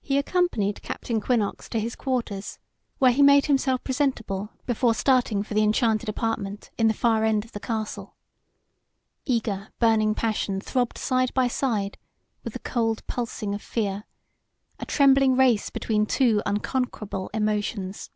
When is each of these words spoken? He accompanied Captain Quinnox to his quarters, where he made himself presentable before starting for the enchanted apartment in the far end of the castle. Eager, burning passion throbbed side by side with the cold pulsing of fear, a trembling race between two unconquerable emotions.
He 0.00 0.18
accompanied 0.18 0.82
Captain 0.82 1.20
Quinnox 1.20 1.68
to 1.68 1.78
his 1.78 1.94
quarters, 1.94 2.58
where 2.98 3.12
he 3.12 3.22
made 3.22 3.46
himself 3.46 3.84
presentable 3.84 4.50
before 4.66 4.94
starting 4.96 5.44
for 5.44 5.54
the 5.54 5.62
enchanted 5.62 6.08
apartment 6.08 6.72
in 6.76 6.88
the 6.88 6.92
far 6.92 7.22
end 7.22 7.44
of 7.44 7.52
the 7.52 7.60
castle. 7.60 8.16
Eager, 9.24 9.68
burning 9.78 10.16
passion 10.16 10.60
throbbed 10.60 10.98
side 10.98 11.32
by 11.34 11.46
side 11.46 11.98
with 12.42 12.54
the 12.54 12.58
cold 12.58 13.06
pulsing 13.06 13.54
of 13.54 13.62
fear, 13.62 14.06
a 14.80 14.86
trembling 14.86 15.36
race 15.36 15.70
between 15.70 16.04
two 16.04 16.42
unconquerable 16.44 17.30
emotions. 17.32 18.10